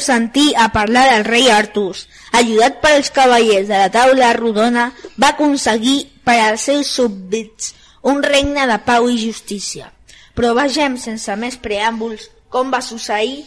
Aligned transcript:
heu 0.00 0.06
sentit 0.06 0.56
a 0.56 0.70
parlar 0.72 1.04
del 1.12 1.24
rei 1.28 1.50
Artús. 1.52 2.06
Ajudat 2.32 2.80
pels 2.80 3.12
cavallers 3.12 3.68
de 3.68 3.76
la 3.76 3.92
taula 3.92 4.32
rodona, 4.32 4.88
va 5.20 5.34
aconseguir 5.34 6.08
per 6.24 6.38
als 6.40 6.64
seus 6.70 6.88
súbdits 6.88 7.74
un 8.02 8.22
regne 8.24 8.66
de 8.66 8.78
pau 8.86 9.10
i 9.12 9.20
justícia. 9.20 9.92
Però 10.34 10.54
vegem 10.56 10.96
sense 10.96 11.36
més 11.36 11.60
preàmbuls 11.60 12.30
com 12.48 12.72
va 12.72 12.80
succeir 12.80 13.42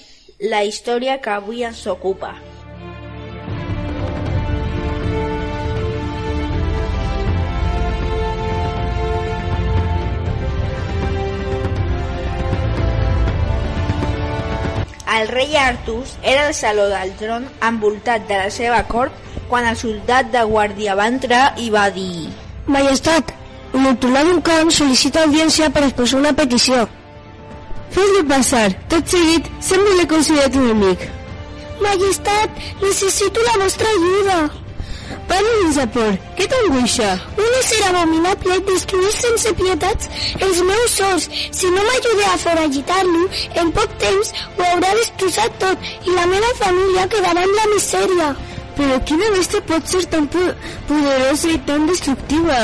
la 0.53 0.63
història 0.63 1.17
que 1.23 1.33
avui 1.33 1.65
ens 1.65 1.87
ocupa. 1.87 2.35
El 15.13 15.27
rei 15.27 15.55
Artus 15.55 16.15
era 16.23 16.47
al 16.47 16.55
saló 16.57 16.87
del 16.89 17.11
tron 17.19 17.45
envoltat 17.61 18.25
de 18.29 18.39
la 18.39 18.49
seva 18.53 18.79
cort 18.89 19.13
quan 19.49 19.67
el 19.69 19.77
soldat 19.77 20.31
de 20.33 20.41
guàrdia 20.49 20.95
va 20.97 21.05
entrar 21.11 21.43
i 21.61 21.69
va 21.73 21.83
dir 21.93 22.31
Majestat, 22.65 23.33
l'autolat 23.75 24.29
d'un 24.29 24.41
camp 24.47 24.71
sol·licita 24.71 25.25
audiència 25.27 25.69
per 25.75 25.83
expressar 25.85 26.21
una 26.21 26.31
petició. 26.37 26.85
Fes-li 27.93 28.23
passar. 28.29 28.69
Tot 28.89 29.11
seguit, 29.13 29.49
sempre 29.59 29.97
l'he 29.97 30.07
considerat 30.09 30.55
un 30.57 30.71
amic. 30.71 31.03
Majestat, 31.83 32.61
necessito 32.81 33.43
la 33.49 33.57
vostra 33.65 33.91
ajuda. 33.99 34.37
Parla 35.29 35.51
sense 35.61 35.85
por. 35.95 36.15
Què 36.37 36.47
t'angoixa? 36.51 37.09
Un 37.43 37.57
ésser 37.59 37.81
abominable 37.89 38.57
destrueix 38.69 39.19
sense 39.25 39.53
pietats 39.59 40.09
els 40.47 40.61
meus 40.69 40.95
sors. 40.99 41.27
Si 41.59 41.71
no 41.73 41.83
m'ajude 41.89 42.25
a 42.29 42.39
foragitar-lo, 42.45 43.27
en 43.61 43.71
poc 43.77 43.93
temps 44.03 44.33
ho 44.57 44.65
haurà 44.69 44.95
destrossat 44.99 45.59
tot 45.63 45.91
i 46.07 46.15
la 46.15 46.25
meva 46.31 46.51
família 46.61 47.05
quedarà 47.13 47.45
en 47.47 47.55
la 47.59 47.69
misèria. 47.75 48.33
Però 48.77 48.97
quina 49.09 49.29
bèstia 49.35 49.61
pot 49.69 49.93
ser 49.93 50.03
tan 50.09 50.25
po 50.33 50.43
poderosa 50.89 51.53
i 51.53 51.61
tan 51.67 51.85
destructiva? 51.89 52.59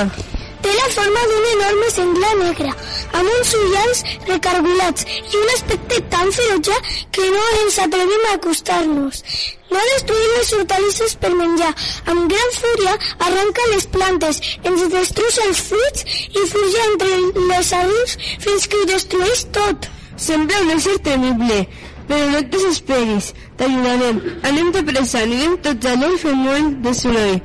Té 0.63 0.71
la 0.75 0.87
forma 0.95 1.21
d'un 1.31 1.45
enorme 1.51 1.91
senglar 1.93 2.33
negre, 2.41 2.73
amb 3.19 3.29
uns 3.35 3.53
ullals 3.61 4.01
recargolats 4.27 5.07
i 5.13 5.37
un 5.43 5.53
aspecte 5.53 6.01
tan 6.15 6.33
ferotge 6.35 6.81
que 7.15 7.29
no 7.37 7.45
ens 7.61 7.79
atrevim 7.85 8.27
a 8.27 8.35
acostar-nos. 8.41 9.23
No 9.69 9.81
destruïm 9.93 10.31
les 10.35 10.53
hortalisses 10.57 11.15
per 11.21 11.31
menjar. 11.35 11.69
Amb 12.09 12.25
gran 12.31 12.55
fúria 12.57 12.95
arranca 13.27 13.67
les 13.73 13.85
plantes, 13.93 14.41
ens 14.63 14.87
destrossa 14.95 15.45
els 15.49 15.61
fruits 15.69 16.19
i 16.29 16.47
fuja 16.53 16.87
entre 16.91 17.11
les 17.51 17.73
arbres 17.83 18.17
fins 18.45 18.67
que 18.67 18.81
ho 18.81 18.89
destrueix 18.93 19.45
tot. 19.59 19.89
Sembla 20.19 20.65
un 20.65 20.73
ésser 20.73 20.97
temible, 21.05 21.61
però 22.09 22.25
no 22.31 22.41
et 22.41 22.49
desesperis. 22.51 23.29
T'ajudarem. 23.59 24.19
Anem 24.49 24.71
de 24.75 24.81
pressa, 24.87 25.21
anirem 25.23 25.57
tots 25.63 25.89
allà 25.91 26.09
i 26.15 26.19
fem 26.19 26.41
molt 26.47 26.79
de 26.85 26.93
soroll. 26.95 27.39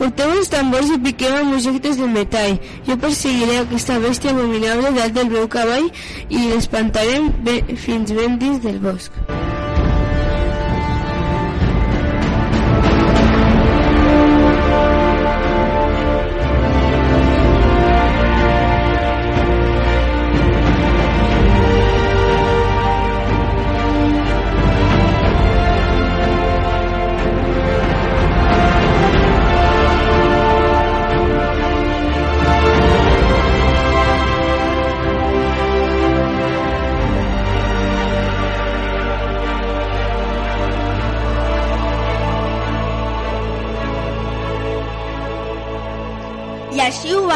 Porteu 0.00 0.34
els 0.36 0.52
tambors 0.52 0.92
i 0.94 0.98
piquem 1.06 1.36
amb 1.40 1.56
objectes 1.58 1.98
de 2.00 2.10
metall. 2.14 2.58
Jo 2.88 2.98
perseguiré 3.02 3.60
aquesta 3.62 3.98
bèstia 4.02 4.34
abominable 4.36 4.94
dalt 4.98 5.16
del 5.18 5.32
meu 5.32 5.48
cavall 5.56 5.88
i 6.28 6.44
l'espantarem 6.50 7.32
fins 7.86 8.14
ben 8.20 8.38
dins 8.42 8.62
del 8.66 8.82
bosc. 8.84 9.24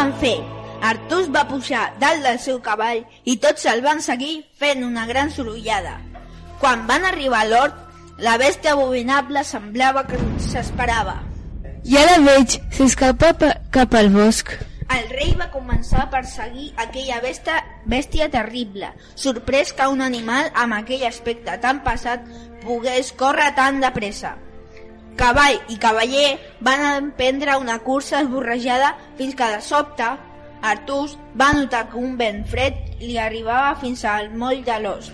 Van 0.04 0.12
fer. 0.20 0.36
Artús 0.84 1.30
va 1.32 1.46
pujar 1.48 1.84
dalt 2.00 2.24
del 2.26 2.38
seu 2.42 2.58
cavall 2.60 3.04
i 3.24 3.38
tots 3.40 3.64
el 3.70 3.80
van 3.84 4.02
seguir 4.04 4.42
fent 4.60 4.84
una 4.84 5.06
gran 5.08 5.30
sorollada. 5.32 5.96
Quan 6.60 6.84
van 6.86 7.06
arribar 7.08 7.40
a 7.44 7.48
l'hort, 7.48 7.78
la 8.18 8.36
bèstia 8.38 8.74
abominable 8.74 9.44
semblava 9.48 10.04
que 10.06 10.18
s'esperava. 10.44 11.16
Ja 11.88 12.04
la 12.10 12.18
veig, 12.24 12.58
s'escapa 12.72 13.32
pa- 13.40 13.56
cap 13.72 13.94
al 13.96 14.10
bosc. 14.12 14.52
El 14.94 15.08
rei 15.08 15.32
va 15.40 15.48
començar 15.50 16.02
a 16.04 16.10
perseguir 16.12 16.72
aquella 16.76 17.22
bèstia, 17.24 17.62
bèstia 17.88 18.28
terrible, 18.30 18.90
sorprès 19.16 19.72
que 19.72 19.88
un 19.88 20.02
animal 20.04 20.50
amb 20.54 20.76
aquell 20.76 21.06
aspecte 21.08 21.56
tan 21.64 21.80
passat 21.82 22.20
pogués 22.64 23.12
córrer 23.16 23.54
tan 23.56 23.80
de 23.80 23.90
pressa. 23.96 24.36
Cavall 25.16 25.60
i 25.70 25.76
cavaller 25.78 26.38
van 26.66 26.80
emprendre 26.88 27.56
una 27.60 27.78
cursa 27.78 28.20
esborrejada 28.24 28.94
fins 29.18 29.36
que 29.38 29.50
de 29.52 29.60
sobte 29.62 30.08
Artús 30.64 31.18
va 31.40 31.52
notar 31.52 31.84
que 31.90 32.00
un 32.00 32.16
vent 32.16 32.40
fred 32.48 32.78
li 33.02 33.18
arribava 33.20 33.74
fins 33.82 34.04
al 34.08 34.30
moll 34.32 34.62
de 34.64 34.78
l'os. 34.80 35.10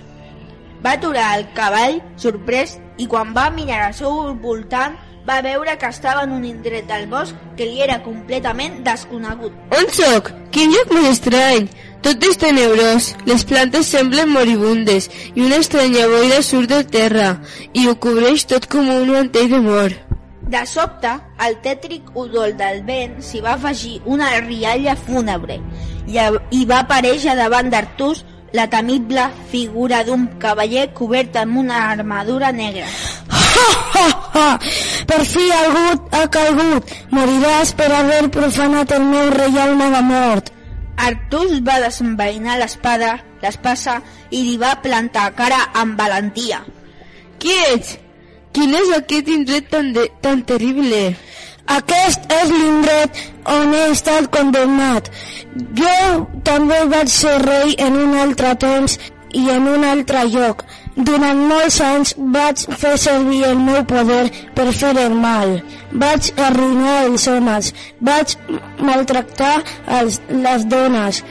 Va 0.81 0.95
aturar 0.97 1.27
el 1.37 1.49
cavall, 1.57 1.99
sorprès, 2.17 2.79
i 3.03 3.09
quan 3.11 3.35
va 3.37 3.51
mirar 3.53 3.81
al 3.89 3.97
seu 3.99 4.31
voltant 4.45 4.95
va 5.29 5.41
veure 5.43 5.77
que 5.79 5.87
estava 5.87 6.23
en 6.25 6.33
un 6.33 6.45
indret 6.45 6.87
del 6.89 7.07
bosc 7.11 7.35
que 7.57 7.67
li 7.69 7.83
era 7.83 8.01
completament 8.03 8.81
desconegut. 8.87 9.53
On 9.77 9.89
sóc? 9.95 10.31
Quin 10.51 10.73
lloc 10.75 10.93
més 10.97 11.09
estrany! 11.17 11.69
Tot 12.01 12.23
és 12.25 12.39
tenebrós, 12.41 13.11
les 13.29 13.43
plantes 13.45 13.91
semblen 13.93 14.31
moribundes 14.33 15.11
i 15.35 15.43
una 15.45 15.59
estranya 15.61 16.07
boira 16.09 16.39
surt 16.43 16.71
de 16.73 16.79
terra 16.89 17.35
i 17.77 17.85
ho 17.91 17.93
cobreix 18.01 18.47
tot 18.49 18.65
com 18.73 18.89
un 18.89 19.11
mantell 19.13 19.51
de 19.53 19.61
mort. 19.61 19.99
De 20.51 20.65
sobte, 20.67 21.13
al 21.39 21.59
tètric 21.63 22.09
udol 22.17 22.57
del 22.59 22.81
vent 22.89 23.21
s'hi 23.23 23.43
va 23.45 23.53
afegir 23.59 24.01
una 24.09 24.33
rialla 24.41 24.97
fúnebre 24.97 25.61
i, 26.09 26.17
a- 26.19 26.33
i 26.51 26.65
va 26.67 26.81
aparèixer 26.87 27.37
davant 27.39 27.69
d'Artús 27.71 28.25
la 28.57 28.65
temible 28.73 29.29
figura 29.53 30.01
d'un 30.03 30.25
cavaller 30.43 30.89
cobert 30.97 31.37
amb 31.37 31.59
una 31.61 31.85
armadura 31.93 32.51
negra. 32.51 32.89
Ha, 33.61 33.69
ha, 33.95 34.07
ha! 34.35 34.49
Per 35.11 35.21
fi 35.33 35.47
algú 35.57 35.87
ha 36.17 36.25
calgut. 36.37 36.95
Moriràs 37.15 37.75
per 37.79 37.91
haver 37.93 38.23
profanat 38.35 38.97
el 38.97 39.07
meu 39.11 39.31
reialme 39.37 39.91
de 39.95 40.03
mort. 40.09 40.53
Artús 41.01 41.57
va 41.65 41.79
desenvainar 41.81 42.59
l'espada, 42.61 43.15
l'espasa 43.43 44.01
i 44.31 44.43
li 44.45 44.57
va 44.61 44.77
plantar 44.85 45.31
cara 45.39 45.61
amb 45.83 45.97
valentia. 46.01 46.61
Qui 47.41 47.57
ets? 47.73 47.97
Quin 48.53 48.75
és 48.75 48.91
aquest 48.97 49.31
indret 49.33 49.71
tan, 49.73 49.93
de, 49.97 50.09
tan 50.21 50.43
terrible? 50.45 51.15
Aquest 51.71 52.27
és 52.35 52.51
l'indret 52.51 53.21
on 53.55 53.75
he 53.77 53.85
estat 53.93 54.27
condemnat. 54.35 55.09
Jo 55.79 56.27
també 56.47 56.81
vaig 56.91 57.13
ser 57.15 57.37
rei 57.45 57.77
en 57.79 57.97
un 58.05 58.17
altre 58.25 58.57
temps 58.65 58.99
i 59.39 59.47
en 59.55 59.69
un 59.71 59.87
altre 59.87 60.25
lloc. 60.35 60.65
Durant 61.07 61.39
molts 61.49 61.79
anys 61.81 62.15
vaig 62.35 62.67
fer 62.81 62.97
servir 63.01 63.45
el 63.49 63.61
meu 63.69 63.85
poder 63.89 64.25
per 64.57 64.69
fer 64.81 64.93
el 65.05 65.15
mal. 65.17 65.57
Vaig 66.03 66.33
arruïnar 66.49 66.99
els 67.07 67.27
homes, 67.31 67.73
vaig 68.01 68.37
maltractar 68.85 69.57
els, 70.01 70.21
les 70.29 70.67
dones 70.71 71.25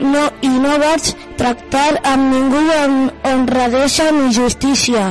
no, 0.00 0.24
i 0.42 0.48
no 0.48 0.78
vaig 0.80 1.12
tractar 1.38 2.00
amb 2.08 2.32
ningú 2.32 2.62
amb 2.78 3.28
honradesa 3.28 4.10
ni 4.16 4.32
justícia. 4.34 5.06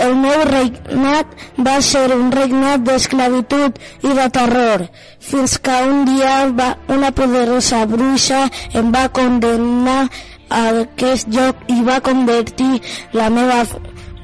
El 0.00 0.14
meu 0.16 0.44
regnat 0.48 1.32
va 1.66 1.76
ser 1.84 2.06
un 2.14 2.30
regnat 2.32 2.84
d'esclavitud 2.86 3.76
i 4.06 4.14
de 4.16 4.26
terror, 4.32 4.86
fins 5.20 5.58
que 5.60 5.76
un 5.88 6.04
dia 6.08 6.34
va, 6.56 6.70
una 6.88 7.10
poderosa 7.12 7.82
bruixa 7.90 8.46
em 8.80 8.92
va 8.94 9.10
condemnar 9.12 10.06
aquest 10.50 11.30
lloc 11.30 11.62
i 11.70 11.80
va 11.86 12.00
convertir 12.04 12.80
la 13.16 13.30
meva, 13.30 13.62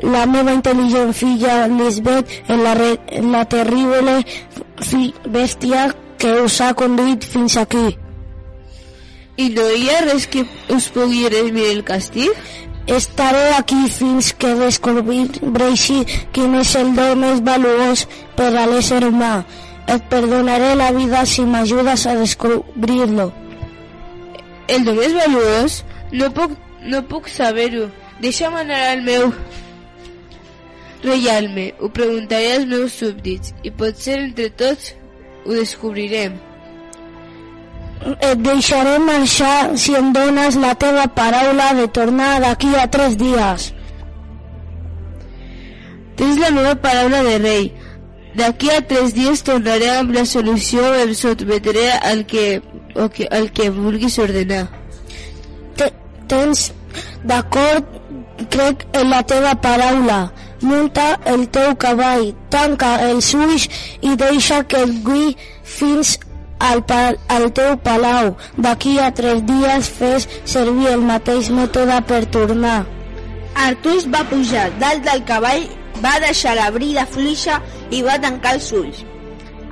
la 0.03 0.25
meva 0.27 0.55
intel·ligent 0.57 1.15
filla 1.17 1.67
Lisbeth 1.71 2.51
en 2.51 2.65
la, 2.65 2.75
re, 2.75 2.97
en 3.21 3.31
la 3.33 3.45
terrible 3.49 4.19
fi, 4.83 5.13
bèstia 5.27 5.89
que 6.19 6.33
us 6.43 6.61
ha 6.61 6.75
conduït 6.75 7.25
fins 7.25 7.57
aquí. 7.61 7.87
I 9.37 9.51
no 9.53 9.65
hi 9.69 9.89
ha 9.93 10.01
res 10.07 10.27
que 10.33 10.47
us 10.73 10.89
pugui 10.93 11.27
redimir 11.29 11.69
el 11.75 11.83
castig? 11.85 12.33
Estaré 12.87 13.51
aquí 13.57 13.89
fins 13.91 14.31
que 14.39 14.55
descobreixi 14.55 15.99
quin 16.33 16.55
és 16.61 16.75
el 16.79 16.93
do 16.97 17.09
més 17.19 17.43
valuós 17.45 18.07
per 18.39 18.53
a 18.55 18.67
l'ésser 18.71 19.03
humà. 19.05 19.41
Et 19.91 20.07
perdonaré 20.11 20.75
la 20.79 20.93
vida 20.95 21.25
si 21.27 21.45
m'ajudes 21.47 22.07
a 22.07 22.15
descobrir-lo. 22.19 23.29
El 24.71 24.87
do 24.87 24.95
més 24.97 25.13
valuós? 25.15 25.83
No 26.13 26.31
puc, 26.31 26.57
no 26.83 27.03
puc 27.11 27.29
saber-ho. 27.29 27.89
Deixa'm 28.23 28.55
anar 28.57 28.83
al 28.93 29.03
meu 29.03 29.33
reialme. 31.03 31.73
Ho 31.81 31.89
preguntaré 31.89 32.53
als 32.57 32.67
meus 32.67 32.99
súbdits 33.01 33.55
i 33.63 33.71
potser 33.71 34.21
entre 34.25 34.51
tots 34.51 34.93
ho 35.45 35.55
descobrirem. 35.55 36.37
Et 38.21 38.39
deixaré 38.45 38.99
marxar 39.01 39.77
si 39.81 39.97
em 39.97 40.13
dones 40.13 40.59
la 40.61 40.75
teva 40.79 41.07
paraula 41.09 41.73
de 41.79 41.89
tornar 41.89 42.37
d'aquí 42.45 42.75
a 42.77 42.87
tres 42.93 43.17
dies. 43.19 43.73
Tens 46.17 46.39
la 46.41 46.53
meva 46.53 46.77
paraula 46.77 47.23
de 47.25 47.37
rei. 47.39 47.69
D'aquí 48.37 48.71
a 48.71 48.83
tres 48.85 49.15
dies 49.17 49.43
tornaré 49.43 49.91
amb 49.97 50.13
la 50.13 50.27
solució 50.29 50.85
o 50.91 50.97
em 51.03 51.15
sotmetré 51.17 51.89
al 51.97 52.27
que, 52.29 52.61
que, 53.15 53.29
al 53.33 53.51
que 53.53 53.71
vulguis 53.73 54.19
ordenar. 54.21 54.67
Te, 56.29 56.37
tens 56.37 56.73
d'acord, 57.25 57.87
crec 58.51 58.87
en 58.97 59.11
la 59.11 59.23
teva 59.23 59.55
paraula. 59.63 60.21
Munta 60.67 61.19
el 61.29 61.47
teu 61.53 61.75
cavall, 61.79 62.31
tanca 62.51 62.97
els 63.07 63.33
ulls 63.37 63.67
i 64.01 64.15
deixa 64.19 64.63
que 64.65 64.81
el 64.87 64.95
guiï 65.07 65.35
fins 65.63 66.17
al, 66.59 66.83
al 67.37 67.51
teu 67.57 67.77
palau. 67.85 68.35
D'aquí 68.57 68.97
a 68.99 69.11
tres 69.15 69.43
dies 69.49 69.91
fes 69.99 70.29
servir 70.45 70.93
el 70.95 71.05
mateix 71.11 71.51
mètode 71.53 72.01
per 72.09 72.23
tornar. 72.39 72.79
Artús 73.67 74.09
va 74.13 74.25
pujar 74.31 74.71
dalt 74.81 75.05
del 75.05 75.23
cavall, 75.29 75.69
va 76.05 76.17
deixar 76.25 76.57
la 76.57 76.71
brida 76.73 77.07
fluixa 77.09 77.61
i 77.91 78.03
va 78.05 78.19
tancar 78.21 78.57
els 78.57 78.73
ulls. 78.73 79.05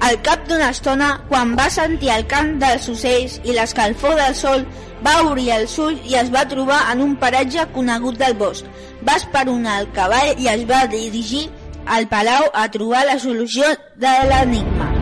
Al 0.00 0.18
cap 0.26 0.48
d'una 0.48 0.70
estona, 0.74 1.10
quan 1.28 1.54
va 1.58 1.68
sentir 1.70 2.10
el 2.14 2.26
cant 2.30 2.56
dels 2.62 2.88
ocells 2.92 3.38
i 3.44 3.54
l'escalfor 3.56 4.16
del 4.18 4.34
sol, 4.38 4.66
va 5.04 5.20
obrir 5.28 5.50
els 5.58 5.76
ulls 5.78 6.08
i 6.10 6.18
es 6.20 6.32
va 6.34 6.46
trobar 6.48 6.80
en 6.92 7.04
un 7.04 7.14
paratge 7.20 7.66
conegut 7.76 8.18
del 8.18 8.34
bosc. 8.40 8.66
Va 9.06 9.18
esperonar 9.20 9.80
el 9.82 9.92
cavall 9.96 10.34
i 10.40 10.50
es 10.54 10.66
va 10.70 10.84
dirigir 10.86 11.46
al 11.86 12.08
palau 12.08 12.50
a 12.52 12.68
trobar 12.72 13.06
la 13.10 13.18
solució 13.20 13.74
de 14.00 14.18
l'enigma. 14.30 14.93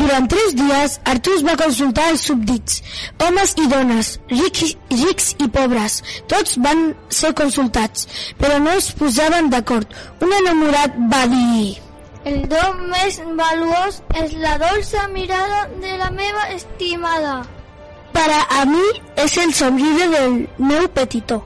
Durant 0.00 0.26
tres 0.32 0.54
dies, 0.56 0.94
Artús 1.12 1.42
va 1.44 1.58
consultar 1.60 2.06
els 2.14 2.22
súbdits, 2.24 2.78
homes 3.26 3.52
i 3.60 3.66
dones, 3.68 4.14
rics, 4.32 4.72
rics 4.94 5.26
i 5.44 5.48
pobres. 5.52 5.98
Tots 6.30 6.56
van 6.64 6.80
ser 7.12 7.34
consultats, 7.36 8.06
però 8.40 8.56
no 8.64 8.72
es 8.80 8.88
posaven 8.96 9.50
d'acord. 9.52 9.92
Un 10.24 10.32
enamorat 10.40 10.96
va 11.12 11.26
dir... 11.34 11.76
El 12.30 12.42
don 12.52 12.80
més 12.92 13.20
valuós 13.36 14.00
és 14.22 14.34
la 14.40 14.56
dolça 14.60 15.06
mirada 15.12 15.62
de 15.84 15.94
la 16.00 16.10
meva 16.16 16.48
estimada. 16.56 17.38
Per 18.12 18.26
a 18.40 18.64
mi 18.68 18.88
és 19.24 19.36
el 19.44 19.54
somriure 19.56 20.10
del 20.16 20.36
meu 20.58 20.88
petitó. 20.96 21.42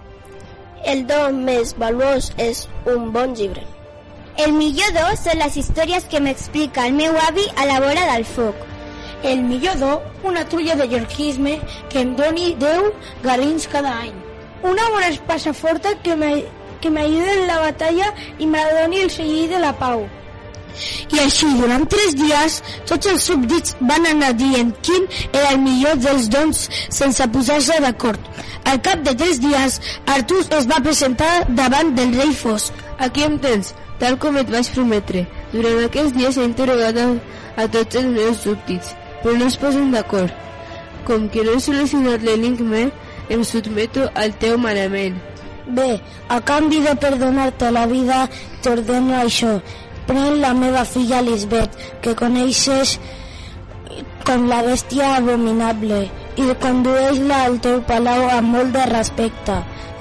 El 0.94 1.06
don 1.10 1.44
més 1.46 1.74
valuós 1.78 2.32
és 2.38 2.66
un 2.90 3.10
bon 3.14 3.34
llibre. 3.38 3.62
El 4.36 4.50
millor 4.52 4.90
do 4.96 5.02
són 5.14 5.38
les 5.38 5.54
històries 5.60 6.06
que 6.10 6.18
m'explica 6.18 6.88
el 6.88 6.96
meu 6.96 7.14
avi 7.22 7.44
a 7.54 7.66
la 7.68 7.76
vora 7.84 8.06
del 8.08 8.24
foc. 8.26 8.56
El 9.22 9.44
millor 9.46 9.76
do, 9.78 9.90
una 10.26 10.42
trulla 10.50 10.74
de 10.80 10.88
yorquisme 10.90 11.52
que 11.92 12.02
em 12.02 12.16
doni 12.18 12.48
10 12.58 12.88
garins 13.22 13.68
cada 13.70 13.92
any. 14.00 14.16
Una 14.66 14.88
bona 14.90 15.12
espasa 15.14 15.52
forta 15.54 15.94
que 16.02 16.16
m'ajuda 16.16 17.36
en 17.36 17.46
la 17.46 17.60
batalla 17.62 18.10
i 18.38 18.50
me 18.50 18.64
doni 18.80 19.04
el 19.04 19.14
celler 19.14 19.46
de 19.54 19.62
la 19.62 19.70
pau. 19.78 20.02
I 21.14 21.20
així, 21.22 21.46
durant 21.60 21.86
tres 21.86 22.16
dies, 22.18 22.58
tots 22.90 23.06
els 23.12 23.28
súbdits 23.30 23.76
van 23.86 24.10
anar 24.10 24.32
dient 24.34 24.74
quin 24.82 25.06
era 25.30 25.52
el 25.52 25.62
millor 25.62 26.00
dels 26.02 26.26
dons 26.34 26.66
sense 26.98 27.30
posar-se 27.36 27.78
d'acord. 27.86 28.18
Al 28.66 28.82
cap 28.82 29.06
de 29.06 29.14
tres 29.14 29.38
dies, 29.38 29.78
Artús 30.18 30.50
es 30.58 30.66
va 30.66 30.82
presentar 30.82 31.32
davant 31.54 31.94
del 31.94 32.16
rei 32.18 32.34
Fosc. 32.34 32.74
Aquí 32.98 33.22
em 33.22 33.38
tens, 33.38 33.74
tal 34.00 34.18
com 34.22 34.36
et 34.40 34.50
vaig 34.50 34.70
prometre. 34.74 35.24
Durant 35.52 35.84
aquests 35.84 36.16
dies 36.16 36.38
he 36.38 36.46
interrogat 36.48 36.98
a, 37.00 37.08
a 37.62 37.68
tots 37.76 38.00
els 38.00 38.10
meus 38.14 38.42
súbdits, 38.44 38.94
però 39.22 39.36
no 39.38 39.50
es 39.50 39.58
posen 39.60 39.92
d'acord. 39.94 40.32
Com 41.08 41.28
que 41.28 41.44
no 41.44 41.56
he 41.56 41.62
solucionat 41.62 42.24
l'enigma, 42.24 42.88
em 43.28 43.44
sotmeto 43.44 44.08
al 44.14 44.34
teu 44.40 44.58
manament. 44.60 45.16
Bé, 45.66 46.00
a 46.28 46.40
canvi 46.44 46.82
de 46.84 46.92
perdonar-te 47.00 47.70
la 47.72 47.86
vida, 47.88 48.24
t'ordeno 48.62 49.16
això. 49.22 49.58
Pren 50.04 50.40
la 50.42 50.52
meva 50.52 50.84
filla 50.84 51.22
Lisbeth, 51.24 51.78
que 52.04 52.12
coneixes 52.18 52.98
com 54.24 54.44
la 54.48 54.60
bèstia 54.64 55.14
abominable, 55.18 56.02
i 56.40 56.50
condueix-la 56.60 57.40
al 57.46 57.56
teu 57.64 57.80
palau 57.88 58.26
amb 58.34 58.56
molt 58.56 58.74
de 58.76 58.84
respecte, 58.90 59.56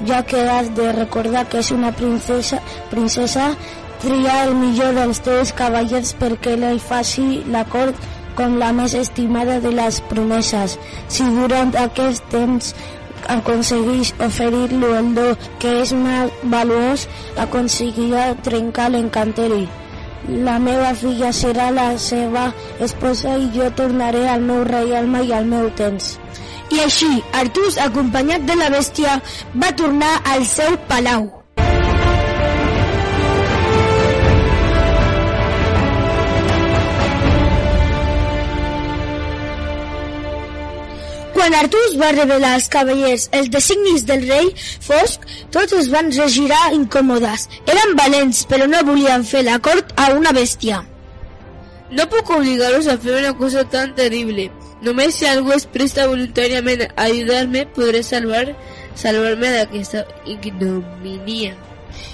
ja 0.08 0.22
que 0.28 0.42
has 0.50 0.72
de 0.76 0.92
recordar 0.96 1.46
que 1.50 1.62
és 1.64 1.72
una 1.76 1.92
princesa, 1.96 2.60
princesa 2.92 3.52
tria 4.04 4.34
el 4.46 4.56
millor 4.60 4.92
dels 4.98 5.22
teus 5.24 5.54
cavallers 5.56 6.12
perquè 6.20 6.58
li 6.60 6.76
faci 6.84 7.44
la 7.54 7.64
cort 7.72 8.00
com 8.38 8.58
la 8.60 8.72
més 8.76 8.96
estimada 8.98 9.60
de 9.64 9.72
les 9.72 10.00
promeses. 10.10 10.78
Si 11.08 11.26
durant 11.38 11.74
aquest 11.80 12.26
temps 12.34 12.74
aconsegueix 13.34 14.12
oferir-lo 14.26 14.90
el 14.98 15.14
do 15.16 15.28
que 15.62 15.78
és 15.84 15.94
més 15.96 16.34
valuós, 16.56 17.08
aconseguirà 17.46 18.34
trencar 18.48 18.90
l'encanteri. 18.92 19.64
La 20.48 20.58
meva 20.60 20.94
filla 20.96 21.32
serà 21.36 21.70
la 21.76 21.88
seva 22.00 22.50
esposa 22.84 23.38
i 23.40 23.50
jo 23.56 23.70
tornaré 23.80 24.26
al 24.32 24.44
meu 24.50 24.64
reialme 24.68 25.24
i 25.28 25.34
al 25.36 25.48
meu 25.48 25.70
temps. 25.80 26.18
I 26.74 26.80
així, 26.88 27.12
Artús, 27.44 27.78
acompanyat 27.78 28.48
de 28.50 28.58
la 28.60 28.72
bèstia, 28.74 29.20
va 29.54 29.76
tornar 29.78 30.16
al 30.34 30.48
seu 30.48 30.80
palau. 30.90 31.43
Quan 41.44 41.58
Artús 41.60 41.98
va 42.00 42.14
revelar 42.16 42.54
als 42.56 42.70
cavallers 42.72 43.26
els 43.36 43.50
designis 43.52 44.06
del 44.08 44.22
rei 44.30 44.46
Fosc, 44.86 45.26
tots 45.52 45.74
es 45.76 45.90
van 45.92 46.08
regirar 46.16 46.70
incòmodes. 46.72 47.50
Eren 47.74 47.98
valents, 47.98 48.46
però 48.48 48.64
no 48.72 48.80
volien 48.88 49.26
fer 49.28 49.42
la 49.44 49.58
cort 49.66 49.92
a 50.00 50.06
una 50.16 50.32
bèstia. 50.38 50.78
No 51.92 52.06
puc 52.14 52.32
obligar-los 52.38 52.88
a 52.88 52.96
fer 52.96 53.18
una 53.18 53.34
cosa 53.42 53.66
tan 53.74 53.92
terrible. 53.98 54.46
Només 54.88 55.20
si 55.20 55.28
algú 55.28 55.52
es 55.52 55.68
presta 55.74 56.08
voluntàriament 56.08 56.86
a 56.86 57.10
ajudar-me, 57.10 57.66
podré 57.76 58.06
salvar 58.08 58.46
salvar-me 58.96 59.52
d'aquesta 59.58 60.06
ignominia. 60.24 61.58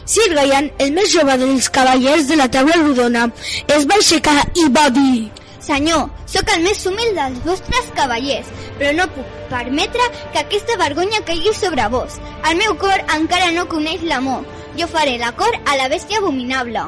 Sir 0.09 0.31
Gayan, 0.33 0.71
el 0.81 0.95
més 0.97 1.13
jove 1.13 1.37
dels 1.37 1.69
cavallers 1.69 2.25
de 2.33 2.41
la 2.41 2.49
taula 2.49 2.81
rodona, 2.81 3.29
es 3.77 3.85
va 3.85 4.01
aixecar 4.01 4.39
i 4.57 4.71
va 4.73 4.89
dir... 4.97 5.29
Senyor, 5.59 6.07
sóc 6.31 6.47
el 6.55 6.63
més 6.63 6.85
humil 6.87 7.11
dels 7.17 7.41
vostres 7.43 7.89
cavallers, 7.97 8.47
però 8.79 8.93
no 8.95 9.09
puc 9.11 9.35
permetre 9.51 10.05
que 10.31 10.39
aquesta 10.41 10.77
vergonya 10.79 11.19
caigui 11.27 11.51
sobre 11.57 11.87
vos. 11.91 12.15
El 12.47 12.57
meu 12.61 12.77
cor 12.79 13.03
encara 13.17 13.51
no 13.51 13.67
coneix 13.71 14.05
l'amor. 14.07 14.47
Jo 14.79 14.87
faré 14.87 15.17
la 15.19 15.33
cor 15.35 15.51
a 15.65 15.75
la 15.75 15.89
bèstia 15.91 16.21
abominable. 16.23 16.85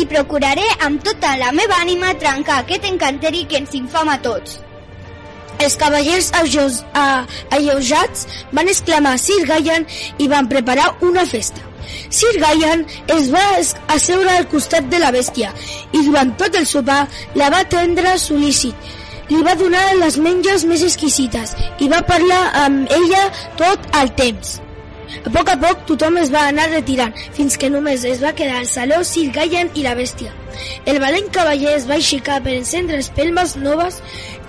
I 0.00 0.08
procuraré 0.10 0.66
amb 0.88 1.04
tota 1.06 1.36
la 1.38 1.52
meva 1.54 1.78
ànima 1.84 2.14
trencar 2.18 2.58
aquest 2.62 2.88
encanteri 2.88 3.44
que 3.46 3.62
ens 3.62 3.74
infama 3.78 4.18
a 4.18 4.22
tots. 4.24 4.58
Els 5.62 5.76
cavallers 5.78 6.32
alleujats 6.34 8.26
van 8.50 8.70
exclamar 8.72 9.18
Sir 9.22 9.44
Gaian 9.46 9.86
i 10.18 10.26
van 10.32 10.48
preparar 10.50 10.96
una 11.06 11.26
festa. 11.28 11.71
Sir 12.08 12.32
Gaian 12.40 12.84
es 13.16 13.30
va 13.32 13.44
asseure 13.94 14.34
al 14.36 14.48
costat 14.52 14.88
de 14.92 15.00
la 15.02 15.12
bèstia 15.14 15.52
i 15.92 16.02
durant 16.06 16.34
tot 16.40 16.58
el 16.58 16.66
sopar 16.66 17.04
la 17.38 17.50
va 17.54 17.62
atendre 17.66 18.16
sol·lícit. 18.20 18.74
Li 19.30 19.40
va 19.46 19.54
donar 19.56 19.84
les 20.00 20.18
menges 20.20 20.66
més 20.68 20.82
exquisites 20.84 21.54
i 21.80 21.88
va 21.88 22.02
parlar 22.08 22.42
amb 22.66 22.90
ella 22.98 23.22
tot 23.60 23.88
el 24.02 24.12
temps. 24.18 24.58
A 25.22 25.30
poc 25.32 25.50
a 25.52 25.58
poc 25.60 25.86
tothom 25.88 26.18
es 26.20 26.32
va 26.34 26.46
anar 26.50 26.70
retirant, 26.72 27.12
fins 27.36 27.56
que 27.56 27.70
només 27.72 28.04
es 28.08 28.22
va 28.24 28.36
quedar 28.36 28.60
al 28.60 28.70
saló 28.70 29.02
Sir 29.04 29.30
Gaian 29.32 29.72
i 29.76 29.84
la 29.86 29.96
bèstia. 29.98 30.41
El 30.86 30.98
valent 31.02 31.28
cavaller 31.34 31.76
es 31.76 31.86
va 31.88 31.98
aixecar 32.00 32.40
per 32.44 32.54
encendre 32.56 33.00
espelmes 33.02 33.56
noves 33.56 34.00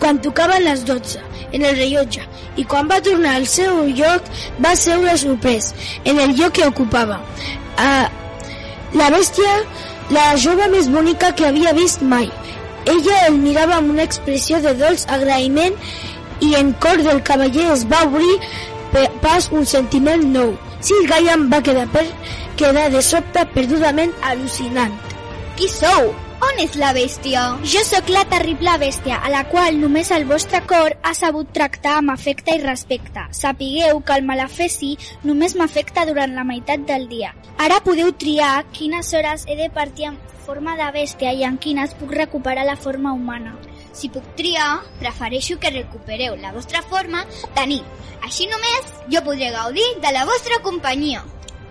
quan 0.02 0.22
tocaven 0.24 0.66
les 0.66 0.84
12 0.88 1.22
en 1.54 1.64
el 1.64 1.78
rellotge 1.78 2.26
i 2.58 2.66
quan 2.70 2.90
va 2.90 3.02
tornar 3.06 3.36
al 3.38 3.48
seu 3.50 3.84
lloc 4.00 4.30
va 4.66 4.76
seure 4.80 5.16
sorprès 5.18 5.72
en 6.06 6.20
el 6.20 6.36
lloc 6.38 6.58
que 6.60 6.68
ocupava. 6.68 7.22
Uh, 7.78 8.08
la 9.00 9.10
bèstia, 9.10 9.54
la 10.14 10.26
jove 10.38 10.68
més 10.74 10.90
bonica 10.94 11.32
que 11.38 11.48
havia 11.48 11.74
vist 11.78 12.04
mai. 12.06 12.28
Ella 12.86 13.22
el 13.30 13.40
mirava 13.40 13.80
amb 13.80 13.94
una 13.94 14.06
expressió 14.06 14.60
de 14.62 14.74
dolç 14.78 15.08
agraïment 15.18 15.78
i 16.44 16.54
en 16.60 16.74
cor 16.84 17.02
del 17.06 17.24
cavaller 17.26 17.70
es 17.74 17.88
va 17.90 18.04
obrir 18.10 18.36
pas 19.24 19.50
un 19.52 19.66
sentiment 19.66 20.28
nou. 20.36 20.54
Sir 20.84 21.00
Gaian 21.10 21.48
va 21.50 21.64
quedar 21.66 21.88
per 21.96 22.06
quedar 22.60 22.90
de 22.94 23.02
sobte 23.02 23.48
perdudament 23.56 24.14
al·lucinant. 24.34 25.13
Qui 25.54 25.68
sou? 25.70 26.08
On 26.42 26.60
és 26.64 26.74
la 26.82 26.90
bèstia? 26.98 27.42
Jo 27.70 27.84
sóc 27.86 28.08
la 28.10 28.24
terrible 28.26 28.72
bèstia, 28.82 29.20
a 29.22 29.30
la 29.30 29.44
qual 29.52 29.76
només 29.78 30.10
el 30.16 30.24
vostre 30.26 30.64
cor 30.66 30.96
ha 31.06 31.12
sabut 31.14 31.52
tractar 31.54 32.00
amb 32.00 32.10
afecte 32.10 32.56
i 32.58 32.62
respecte. 32.64 33.22
Sapigueu 33.38 34.00
que 34.02 34.18
el 34.18 34.26
malefeci 34.26 34.96
només 35.30 35.54
m'afecta 35.60 36.08
durant 36.10 36.34
la 36.34 36.46
meitat 36.50 36.88
del 36.90 37.06
dia. 37.12 37.36
Ara 37.62 37.78
podeu 37.86 38.10
triar 38.18 38.64
quines 38.74 39.14
hores 39.14 39.46
he 39.46 39.60
de 39.60 39.70
partir 39.70 40.10
en 40.10 40.18
forma 40.48 40.74
de 40.80 40.90
bèstia 40.98 41.36
i 41.38 41.46
en 41.46 41.62
quines 41.62 41.94
puc 42.02 42.18
recuperar 42.18 42.66
la 42.66 42.76
forma 42.88 43.14
humana. 43.14 43.54
Si 43.94 44.10
puc 44.10 44.34
triar, 44.36 44.82
prefereixo 44.98 45.60
que 45.62 45.70
recupereu 45.70 46.34
la 46.42 46.52
vostra 46.58 46.82
forma 46.82 47.28
de 47.54 47.70
nit. 47.76 47.94
Així 48.26 48.50
només 48.50 48.90
jo 49.14 49.22
podré 49.22 49.54
gaudir 49.54 49.86
de 50.02 50.18
la 50.18 50.26
vostra 50.26 50.64
companyia. 50.66 51.22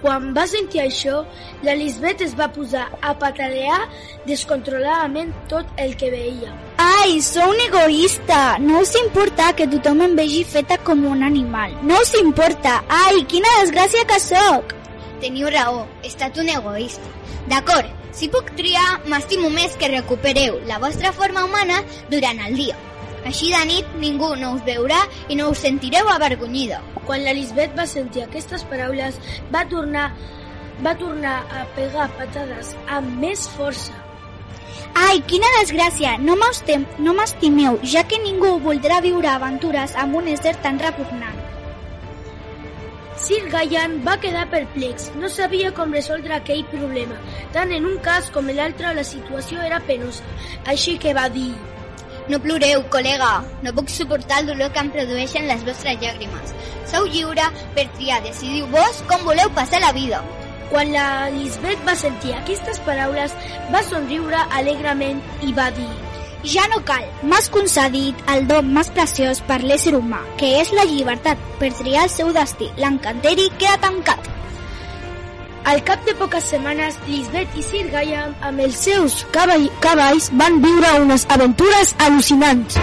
Quan 0.02 0.32
va 0.34 0.48
sentir 0.50 0.80
això, 0.82 1.20
la 1.62 1.76
Lisbeth 1.78 2.24
es 2.26 2.32
va 2.38 2.48
posar 2.50 2.88
a 3.00 3.12
patalear 3.18 3.78
descontroladament 4.26 5.30
tot 5.52 5.68
el 5.78 5.94
que 5.96 6.10
veia. 6.10 6.50
Ai, 6.82 7.20
sou 7.22 7.52
un 7.52 7.60
egoista! 7.68 8.58
No 8.58 8.80
us 8.82 8.96
importa 8.98 9.52
que 9.54 9.68
tothom 9.70 10.02
em 10.08 10.16
vegi 10.18 10.42
feta 10.42 10.80
com 10.82 11.06
un 11.06 11.22
animal. 11.22 11.76
No 11.86 12.00
us 12.02 12.16
importa! 12.18 12.80
Ai, 12.90 13.22
quina 13.30 13.58
desgràcia 13.60 14.02
que 14.10 14.18
sóc! 14.24 14.74
Teniu 15.22 15.50
raó, 15.54 15.84
he 16.02 16.10
estat 16.10 16.40
un 16.42 16.50
egoista. 16.50 17.06
D'acord, 17.46 17.86
si 18.10 18.26
puc 18.32 18.50
triar, 18.58 19.04
m'estimo 19.06 19.50
més 19.54 19.78
que 19.78 19.92
recupereu 19.92 20.58
la 20.66 20.80
vostra 20.82 21.14
forma 21.14 21.44
humana 21.46 21.78
durant 22.10 22.42
el 22.48 22.58
dia. 22.58 22.74
Així 23.22 23.52
de 23.54 23.62
nit 23.70 23.94
ningú 24.02 24.34
no 24.40 24.56
us 24.56 24.66
veurà 24.66 24.98
i 25.30 25.38
no 25.38 25.52
us 25.54 25.62
sentireu 25.62 26.10
avergonyida. 26.10 26.82
Quan 27.06 27.24
la 27.24 27.34
Lisbeth 27.34 27.74
va 27.78 27.86
sentir 27.86 28.22
aquestes 28.24 28.64
paraules, 28.70 29.18
va 29.54 29.64
tornar, 29.68 30.12
va 30.84 30.94
tornar 30.98 31.38
a 31.50 31.66
pegar 31.76 32.08
patades 32.18 32.76
amb 32.86 33.18
més 33.20 33.48
força. 33.56 33.92
Ai, 34.94 35.20
quina 35.28 35.48
desgràcia! 35.60 36.16
No 36.18 36.36
m'estem- 36.36 36.86
no 36.98 37.14
m'estimeu, 37.14 37.78
ja 37.82 38.04
que 38.08 38.18
ningú 38.22 38.58
voldrà 38.60 39.00
viure 39.00 39.28
aventures 39.28 39.96
amb 39.96 40.16
un 40.16 40.28
ésser 40.28 40.54
tan 40.62 40.78
repugnant. 40.78 41.40
Sir 43.22 43.48
Gaian 43.50 44.00
va 44.06 44.16
quedar 44.18 44.48
perplex. 44.50 45.10
No 45.14 45.28
sabia 45.28 45.70
com 45.72 45.92
resoldre 45.92 46.34
aquell 46.34 46.64
problema. 46.72 47.14
Tant 47.52 47.70
en 47.70 47.84
un 47.86 47.98
cas 48.02 48.30
com 48.34 48.48
en 48.50 48.56
l'altre 48.56 48.94
la 48.96 49.04
situació 49.04 49.60
era 49.62 49.78
penosa. 49.80 50.24
Així 50.66 50.98
que 50.98 51.14
va 51.14 51.28
dir... 51.28 51.52
No 52.30 52.38
ploreu, 52.42 52.84
col·lega. 52.92 53.30
No 53.64 53.72
puc 53.74 53.90
suportar 53.90 54.42
el 54.42 54.52
dolor 54.52 54.70
que 54.74 54.82
em 54.84 54.92
produeixen 54.94 55.48
les 55.48 55.64
vostres 55.66 55.98
llàgrimes. 56.02 56.54
Sou 56.90 57.08
lliure 57.10 57.48
per 57.74 57.88
triar, 57.96 58.20
decidiu 58.26 58.68
vos 58.70 59.02
com 59.10 59.26
voleu 59.26 59.50
passar 59.56 59.82
la 59.82 59.92
vida. 59.96 60.22
Quan 60.70 60.92
la 60.94 61.28
Lisbeth 61.34 61.82
va 61.84 61.96
sentir 61.98 62.32
aquestes 62.36 62.78
paraules, 62.86 63.34
va 63.74 63.82
somriure 63.88 64.46
alegrement 64.60 65.20
i 65.42 65.52
va 65.56 65.70
dir... 65.76 65.90
Ja 66.42 66.64
no 66.72 66.80
cal. 66.82 67.04
M'has 67.22 67.46
concedit 67.54 68.18
el 68.32 68.48
don 68.48 68.72
més 68.74 68.88
preciós 68.90 69.38
per 69.46 69.60
l'ésser 69.62 69.92
humà, 69.94 70.18
que 70.40 70.48
és 70.58 70.72
la 70.74 70.86
llibertat 70.90 71.38
per 71.60 71.70
triar 71.78 72.08
el 72.08 72.10
seu 72.10 72.32
destí. 72.34 72.66
L'encanteri 72.82 73.46
queda 73.60 73.78
tancat. 73.84 74.26
Al 75.64 75.82
cap 75.86 76.04
de 76.06 76.14
poques 76.18 76.48
setmanes, 76.50 76.98
Lisbeth 77.06 77.54
i 77.54 77.62
Sir 77.62 77.84
Gaian, 77.92 78.34
amb 78.42 78.64
els 78.64 78.80
seus 78.88 79.20
cavall 79.34 79.68
cavalls, 79.84 80.30
van 80.42 80.58
viure 80.64 80.96
unes 81.04 81.28
aventures 81.30 81.94
al·lucinants. 82.02 82.82